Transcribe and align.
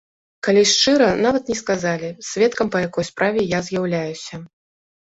Калі 0.45 0.63
шчыра, 0.71 1.09
нават 1.25 1.43
не 1.53 1.57
сказалі, 1.61 2.09
сведкам 2.31 2.67
па 2.75 2.85
якой 2.87 3.09
справе 3.13 3.49
я 3.57 3.65
з'яўляюся. 3.71 4.47